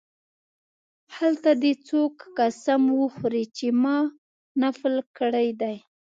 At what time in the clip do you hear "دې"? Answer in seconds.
1.61-1.73